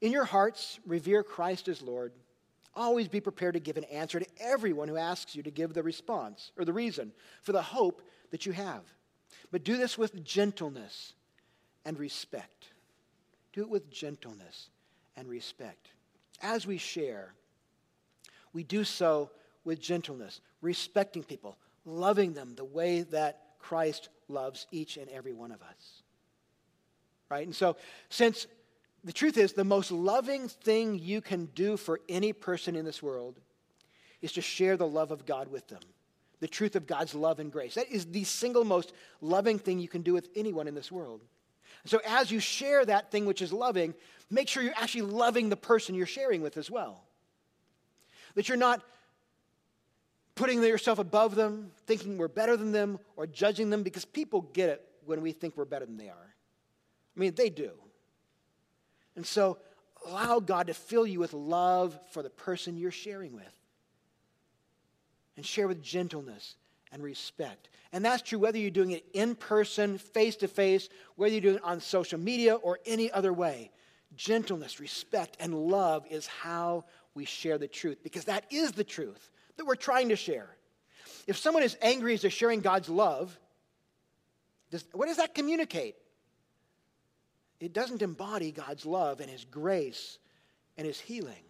[0.00, 2.12] In your hearts, revere Christ as Lord.
[2.76, 5.82] Always be prepared to give an answer to everyone who asks you to give the
[5.82, 8.82] response or the reason for the hope that you have.
[9.52, 11.12] But do this with gentleness
[11.84, 12.68] and respect.
[13.52, 14.70] Do it with gentleness
[15.16, 15.88] and respect.
[16.42, 17.34] As we share,
[18.52, 19.30] we do so
[19.64, 25.52] with gentleness, respecting people, loving them the way that Christ loves each and every one
[25.52, 26.02] of us.
[27.30, 27.46] Right?
[27.46, 27.76] And so,
[28.08, 28.46] since
[29.04, 33.02] the truth is, the most loving thing you can do for any person in this
[33.02, 33.38] world
[34.22, 35.82] is to share the love of God with them.
[36.40, 37.74] The truth of God's love and grace.
[37.74, 41.20] That is the single most loving thing you can do with anyone in this world.
[41.84, 43.94] So, as you share that thing which is loving,
[44.30, 47.04] make sure you're actually loving the person you're sharing with as well.
[48.34, 48.82] That you're not
[50.34, 54.70] putting yourself above them, thinking we're better than them, or judging them because people get
[54.70, 56.34] it when we think we're better than they are.
[57.16, 57.70] I mean, they do.
[59.16, 59.58] And so
[60.06, 63.60] allow God to fill you with love for the person you're sharing with.
[65.36, 66.56] And share with gentleness
[66.92, 67.68] and respect.
[67.92, 71.56] And that's true whether you're doing it in person, face to face, whether you're doing
[71.56, 73.70] it on social media or any other way.
[74.16, 79.30] Gentleness, respect, and love is how we share the truth because that is the truth
[79.56, 80.56] that we're trying to share.
[81.26, 83.38] If someone is angry as they're sharing God's love,
[84.70, 85.96] does, what does that communicate?
[87.64, 90.18] It doesn't embody God's love and His grace
[90.76, 91.42] and His healing.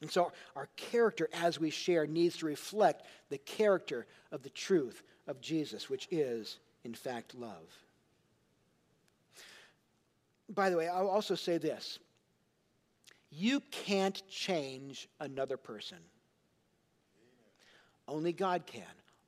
[0.00, 5.02] And so our character as we share needs to reflect the character of the truth
[5.26, 7.68] of Jesus, which is, in fact, love.
[10.48, 11.98] By the way, I'll also say this
[13.30, 15.98] you can't change another person.
[18.06, 18.82] Only God can.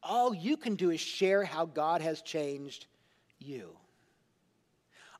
[0.05, 2.87] All you can do is share how God has changed
[3.39, 3.77] you.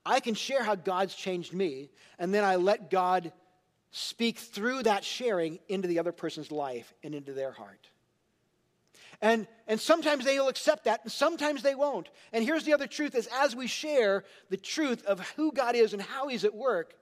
[0.05, 3.33] I can share how God's changed me, and then I let God
[3.91, 7.89] speak through that sharing into the other person's life and into their heart.
[9.21, 12.09] And, and sometimes they will accept that, and sometimes they won't.
[12.33, 15.93] And here's the other truth is as we share the truth of who God is
[15.93, 16.95] and how He's at work,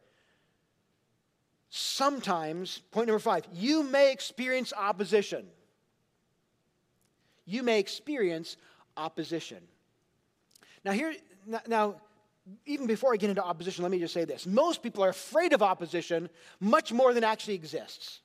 [1.71, 5.47] sometimes, point number five, you may experience opposition
[7.51, 8.57] you may experience
[8.97, 9.59] opposition.
[10.85, 11.15] Now, here,
[11.67, 11.97] now,
[12.67, 14.47] even before I get into opposition, let me just say this.
[14.47, 16.29] Most people are afraid of opposition
[16.61, 18.21] much more than actually exists.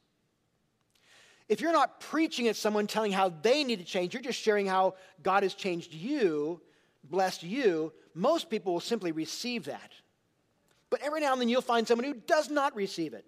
[1.47, 4.65] If you're not preaching at someone telling how they need to change, you're just sharing
[4.65, 6.61] how God has changed you,
[7.03, 9.91] blessed you, most people will simply receive that.
[10.89, 13.25] But every now and then you'll find someone who does not receive it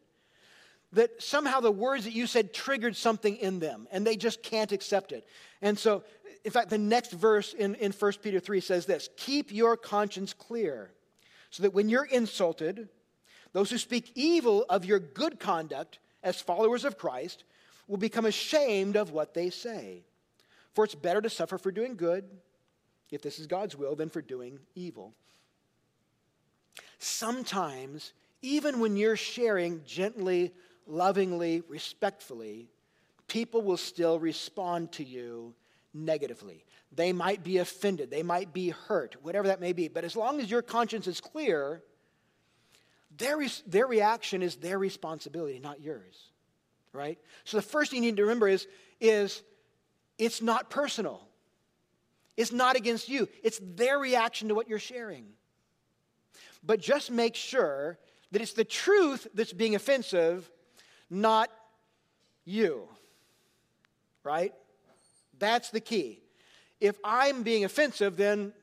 [0.94, 4.72] that somehow the words that you said triggered something in them and they just can't
[4.72, 5.28] accept it.
[5.62, 6.04] And so,
[6.48, 10.32] in fact, the next verse in, in 1 Peter 3 says this Keep your conscience
[10.32, 10.92] clear,
[11.50, 12.88] so that when you're insulted,
[13.52, 17.44] those who speak evil of your good conduct as followers of Christ
[17.90, 20.06] will become ashamed of what they say.
[20.72, 22.24] For it's better to suffer for doing good,
[23.12, 25.14] if this is God's will, than for doing evil.
[26.98, 30.54] Sometimes, even when you're sharing gently
[30.86, 32.70] lovingly, respectfully,
[33.28, 35.54] people will still respond to you
[35.98, 36.66] negatively.
[36.92, 39.88] They might be offended, they might be hurt, whatever that may be.
[39.88, 41.84] But as long as your conscience is clear,
[43.18, 46.32] their, their reaction is their responsibility, not yours.
[46.94, 47.20] Right?
[47.44, 48.68] So the first thing you need to remember is,
[49.00, 49.44] is
[50.18, 51.22] it's not personal.
[52.36, 53.28] It's not against you.
[53.44, 55.26] It's their reaction to what you're sharing.
[56.64, 57.98] But just make sure
[58.32, 60.50] that it's the truth that's being offensive
[61.10, 61.50] not
[62.46, 62.88] you.
[64.24, 64.54] Right?
[65.40, 66.22] That's the key.
[66.80, 68.54] If I'm being offensive, then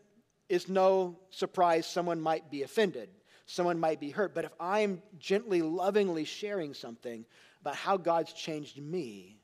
[0.49, 3.09] it's no surprise someone might be offended.
[3.47, 4.35] Someone might be hurt.
[4.35, 7.25] But if I'm gently, lovingly sharing something
[7.61, 9.39] about how God's changed me,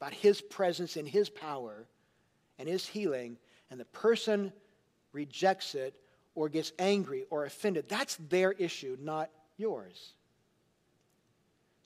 [0.00, 1.86] about His presence and His power
[2.58, 3.38] and His healing,
[3.70, 4.52] and the person
[5.12, 5.94] rejects it
[6.34, 10.12] or gets angry or offended, that's their issue, not yours.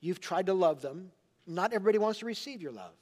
[0.00, 1.12] You've tried to love them.
[1.46, 2.92] Not everybody wants to receive your love.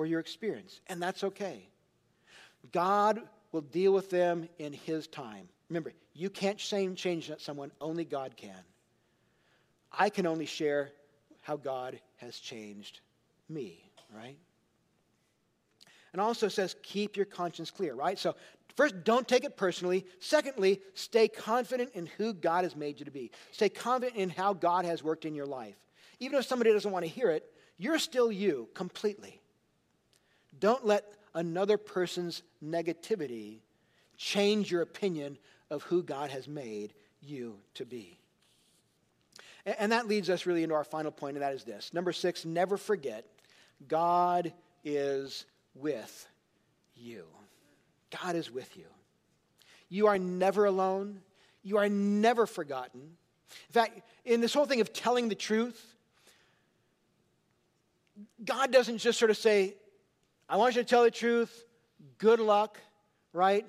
[0.00, 1.68] Or your experience, and that's okay.
[2.72, 3.20] God
[3.52, 5.46] will deal with them in His time.
[5.68, 8.56] Remember, you can't change someone, only God can.
[9.92, 10.92] I can only share
[11.42, 13.00] how God has changed
[13.50, 14.38] me, right?
[16.14, 18.18] And also says, keep your conscience clear, right?
[18.18, 18.36] So,
[18.76, 20.06] first, don't take it personally.
[20.18, 23.30] Secondly, stay confident in who God has made you to be.
[23.50, 25.76] Stay confident in how God has worked in your life.
[26.20, 27.44] Even if somebody doesn't want to hear it,
[27.76, 29.39] you're still you completely.
[30.60, 31.04] Don't let
[31.34, 33.58] another person's negativity
[34.16, 35.38] change your opinion
[35.70, 36.92] of who God has made
[37.22, 38.18] you to be.
[39.64, 41.92] And that leads us really into our final point, and that is this.
[41.92, 43.26] Number six, never forget
[43.88, 44.52] God
[44.84, 45.44] is
[45.74, 46.26] with
[46.96, 47.24] you.
[48.22, 48.86] God is with you.
[49.88, 51.20] You are never alone.
[51.62, 53.00] You are never forgotten.
[53.00, 55.94] In fact, in this whole thing of telling the truth,
[58.44, 59.74] God doesn't just sort of say,
[60.50, 61.64] I want you to tell the truth,
[62.18, 62.80] good luck,
[63.32, 63.64] right?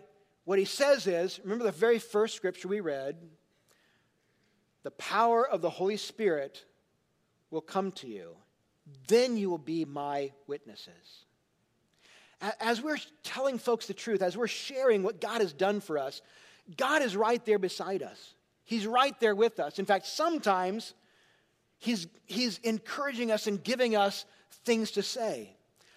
[0.46, 3.18] What he says is, remember the very first scripture we read,
[4.82, 6.66] the power of the Holy Spirit
[7.52, 8.36] will come to you.
[9.08, 11.26] Then you will be my witnesses.
[12.60, 16.24] As we're telling folks the truth, as we're sharing what God has done for us,
[16.78, 18.34] God is right there beside us.
[18.64, 19.78] He's right there with us.
[19.78, 20.96] In fact, sometimes
[21.82, 24.26] He's, he's encouraging us and giving us
[24.66, 25.56] things to say.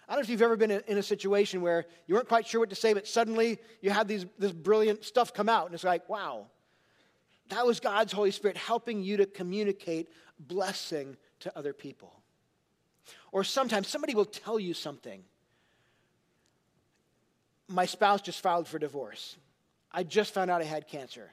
[0.09, 2.61] I don't know if you've ever been in a situation where you weren't quite sure
[2.61, 5.85] what to say, but suddenly you had these, this brilliant stuff come out, and it's
[5.85, 6.47] like, wow,
[7.49, 12.13] that was God's Holy Spirit helping you to communicate blessing to other people.
[13.33, 15.25] Or sometimes somebody will tell you something.
[17.69, 19.37] My spouse just filed for divorce.
[19.91, 21.33] I just found out I had cancer.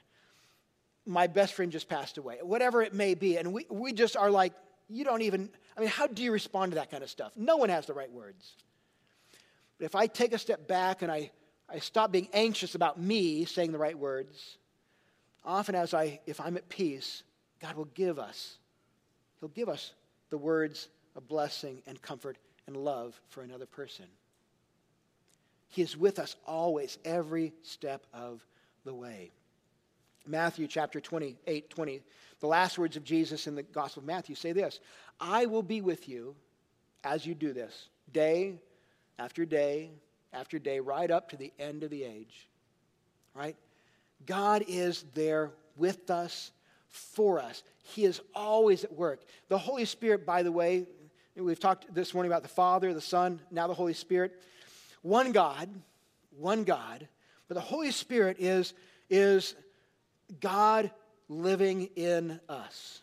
[1.04, 2.38] My best friend just passed away.
[2.42, 3.36] Whatever it may be.
[3.36, 4.52] And we, we just are like,
[4.88, 7.32] you don't even, I mean, how do you respond to that kind of stuff?
[7.36, 8.52] No one has the right words.
[9.78, 11.30] But if I take a step back and I,
[11.68, 14.58] I stop being anxious about me saying the right words,
[15.44, 17.22] often as I, if I'm at peace,
[17.60, 18.58] God will give us,
[19.40, 19.92] He'll give us
[20.30, 24.06] the words of blessing and comfort and love for another person.
[25.68, 28.44] He is with us always, every step of
[28.84, 29.32] the way.
[30.26, 32.02] Matthew chapter 28, 20,
[32.42, 34.80] the last words of Jesus in the Gospel of Matthew say this
[35.18, 36.34] I will be with you
[37.04, 38.56] as you do this, day
[39.18, 39.92] after day
[40.32, 42.48] after day, right up to the end of the age.
[43.34, 43.56] Right?
[44.26, 46.50] God is there with us,
[46.88, 47.62] for us.
[47.82, 49.22] He is always at work.
[49.48, 50.86] The Holy Spirit, by the way,
[51.36, 54.32] we've talked this morning about the Father, the Son, now the Holy Spirit.
[55.02, 55.68] One God,
[56.36, 57.06] one God,
[57.46, 58.74] but the Holy Spirit is,
[59.10, 59.54] is
[60.40, 60.90] God
[61.32, 63.02] living in us.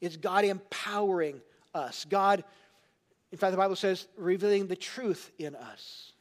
[0.00, 1.40] It's God empowering
[1.74, 2.06] us.
[2.08, 2.44] God,
[3.32, 6.12] in fact, the Bible says, revealing the truth in us,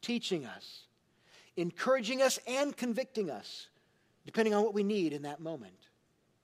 [0.00, 0.82] teaching us,
[1.56, 3.68] encouraging us, and convicting us,
[4.26, 5.74] depending on what we need in that moment.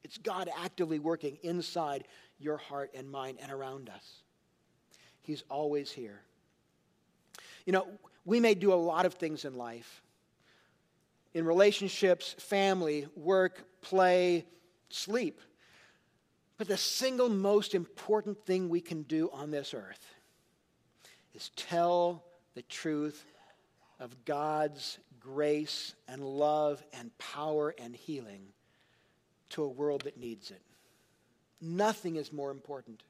[0.04, 2.04] It's God actively working inside
[2.38, 4.22] your heart and mind and around us.
[5.22, 6.20] He's always here.
[7.66, 7.86] You know,
[8.24, 10.02] we may do a lot of things in life
[11.34, 14.46] in relationships, family, work, play,
[14.90, 15.40] sleep.
[16.56, 20.14] But the single most important thing we can do on this earth
[21.34, 22.24] is tell
[22.54, 23.24] the truth
[24.00, 28.40] of God's grace and love and power and healing
[29.50, 30.62] to a world that needs it.
[31.60, 33.02] Nothing is more important.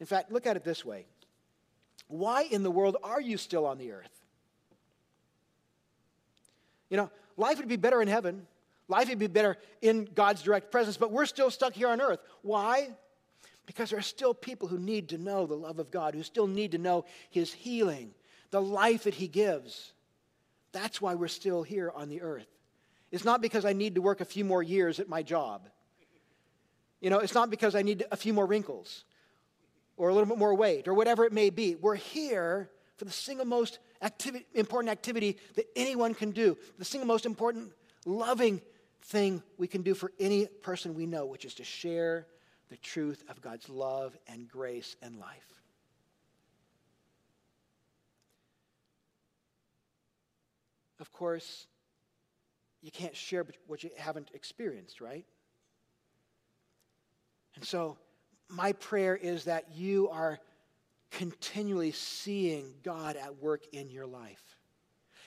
[0.00, 1.06] In fact, look at it this way
[2.08, 4.10] Why in the world are you still on the earth?
[6.88, 8.46] You know, life would be better in heaven.
[8.88, 12.20] Life would be better in God's direct presence, but we're still stuck here on earth.
[12.42, 12.90] Why?
[13.66, 16.46] Because there are still people who need to know the love of God, who still
[16.46, 18.12] need to know His healing,
[18.50, 19.92] the life that He gives.
[20.72, 22.46] That's why we're still here on the earth.
[23.10, 25.68] It's not because I need to work a few more years at my job.
[27.00, 29.04] You know, it's not because I need a few more wrinkles
[29.96, 31.74] or a little bit more weight or whatever it may be.
[31.74, 37.06] We're here for the single most activity, important activity that anyone can do, the single
[37.06, 37.72] most important
[38.04, 38.60] loving
[39.02, 42.26] thing we can do for any person we know, which is to share
[42.68, 45.56] the truth of God's love and grace and life.
[50.98, 51.66] Of course,
[52.82, 55.24] you can't share what you haven't experienced, right?
[57.54, 57.98] And so,
[58.48, 60.38] my prayer is that you are
[61.10, 64.42] continually seeing God at work in your life.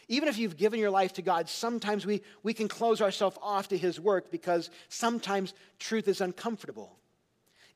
[0.07, 3.67] Even if you've given your life to God, sometimes we, we can close ourselves off
[3.69, 6.97] to His work because sometimes truth is uncomfortable.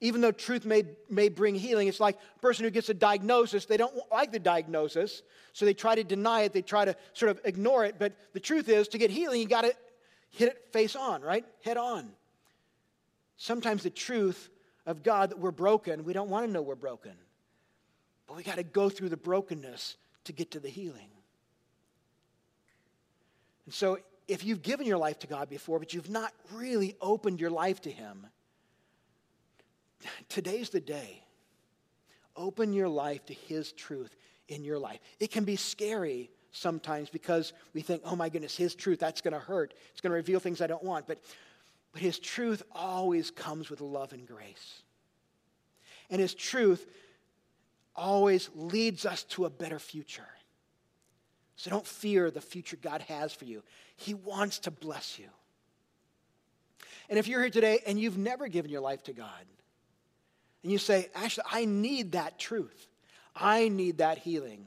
[0.03, 3.65] even though truth may, may bring healing, it's like a person who gets a diagnosis,
[3.65, 5.21] they don't like the diagnosis,
[5.53, 7.95] so they try to deny it, they try to sort of ignore it.
[7.97, 9.73] But the truth is, to get healing, you got to
[10.31, 11.45] hit it face on, right?
[11.63, 12.09] Head on.
[13.37, 14.49] Sometimes the truth
[14.85, 17.13] of God that we're broken, we don't want to know we're broken.
[18.27, 21.09] But we got to go through the brokenness to get to the healing.
[23.65, 27.39] And so, if you've given your life to God before, but you've not really opened
[27.39, 28.27] your life to Him,
[30.29, 31.23] today's the day.
[32.35, 34.15] Open your life to His truth
[34.47, 34.99] in your life.
[35.19, 39.33] It can be scary sometimes because we think, oh my goodness, His truth, that's going
[39.33, 39.73] to hurt.
[39.91, 41.07] It's going to reveal things I don't want.
[41.07, 41.21] But,
[41.91, 44.81] but His truth always comes with love and grace.
[46.09, 46.85] And His truth
[47.95, 50.27] always leads us to a better future.
[51.55, 53.63] So don't fear the future God has for you.
[53.95, 55.29] He wants to bless you.
[57.09, 59.45] And if you're here today and you've never given your life to God,
[60.63, 62.87] and you say, Actually, I need that truth,
[63.35, 64.65] I need that healing.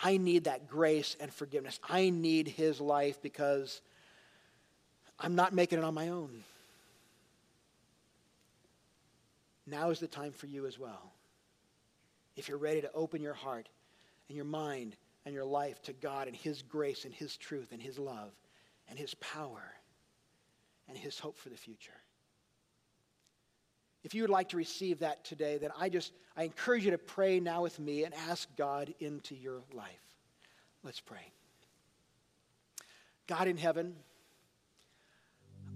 [0.00, 1.80] I need that grace and forgiveness.
[1.88, 3.80] I need his life because
[5.18, 6.44] I'm not making it on my own.
[9.70, 11.12] Now is the time for you as well.
[12.36, 13.68] If you're ready to open your heart
[14.28, 17.82] and your mind and your life to God and His grace and His truth and
[17.82, 18.32] His love
[18.88, 19.74] and His power
[20.88, 21.92] and His hope for the future.
[24.04, 26.98] If you would like to receive that today, then I just I encourage you to
[26.98, 30.16] pray now with me and ask God into your life.
[30.84, 31.32] Let's pray.
[33.26, 33.96] God in heaven,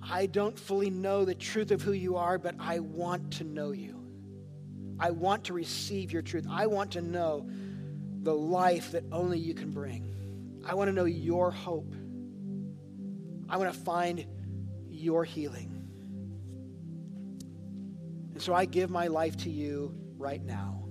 [0.03, 3.71] I don't fully know the truth of who you are, but I want to know
[3.73, 4.03] you.
[4.99, 6.47] I want to receive your truth.
[6.51, 7.49] I want to know
[8.23, 10.15] the life that only you can bring.
[10.67, 11.95] I want to know your hope.
[13.49, 14.25] I want to find
[14.89, 15.79] your healing.
[18.33, 20.85] And so I give my life to you right now.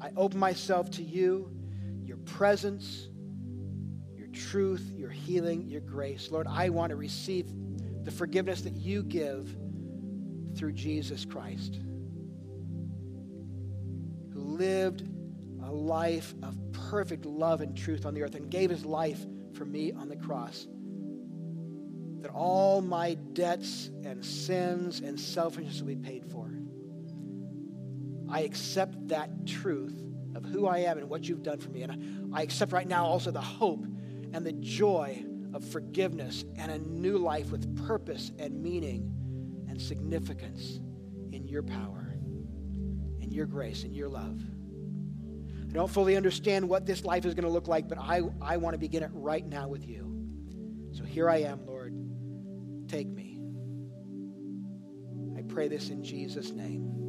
[0.00, 1.50] I open myself to you,
[2.04, 3.08] your presence,
[4.14, 6.30] your truth, your healing, your grace.
[6.30, 7.46] Lord, I want to receive
[8.04, 9.56] the forgiveness that you give
[10.56, 11.80] through Jesus Christ,
[14.32, 15.08] who lived
[15.62, 16.56] a life of
[16.90, 19.24] perfect love and truth on the earth and gave his life
[19.54, 20.66] for me on the cross.
[22.20, 26.50] That all my debts and sins and selfishness will be paid for.
[28.30, 30.02] I accept that truth
[30.34, 31.82] of who I am and what you've done for me.
[31.82, 33.84] And I accept right now also the hope
[34.32, 35.24] and the joy
[35.54, 39.10] of forgiveness and a new life with purpose and meaning
[39.68, 40.80] and significance
[41.32, 42.14] in your power,
[43.20, 44.42] in your grace, in your love.
[45.68, 48.56] I don't fully understand what this life is going to look like, but I, I
[48.56, 50.10] want to begin it right now with you.
[50.92, 51.92] So here I am, Lord.
[52.88, 53.40] Take me.
[55.36, 57.03] I pray this in Jesus' name.